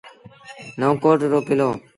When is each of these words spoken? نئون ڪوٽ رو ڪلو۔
نئون 0.79 0.93
ڪوٽ 1.03 1.19
رو 1.31 1.39
ڪلو۔ 1.47 1.69